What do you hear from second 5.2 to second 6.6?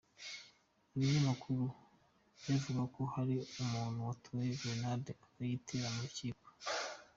akayitera mu rukiko.